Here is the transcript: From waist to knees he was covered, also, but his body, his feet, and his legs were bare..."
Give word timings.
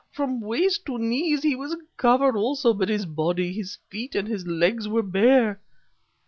From 0.09 0.41
waist 0.41 0.87
to 0.87 0.97
knees 0.97 1.43
he 1.43 1.55
was 1.55 1.77
covered, 1.95 2.35
also, 2.35 2.73
but 2.73 2.89
his 2.89 3.05
body, 3.05 3.53
his 3.53 3.77
feet, 3.91 4.15
and 4.15 4.27
his 4.27 4.47
legs 4.47 4.87
were 4.87 5.03
bare..." 5.03 5.61